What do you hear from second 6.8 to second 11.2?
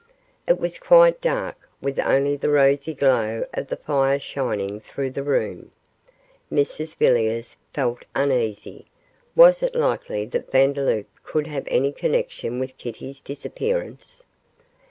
Villiers felt uneasy; was it likely that Vandeloup